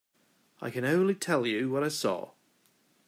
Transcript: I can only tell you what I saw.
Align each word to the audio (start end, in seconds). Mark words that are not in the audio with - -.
I 0.61 0.71
can 0.71 0.83
only 0.83 1.13
tell 1.13 1.45
you 1.45 1.69
what 1.69 1.83
I 1.83 1.89
saw. 1.89 2.31